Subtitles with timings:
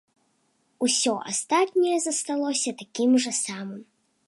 [0.85, 3.79] Усё астатняе засталося такім жа самым.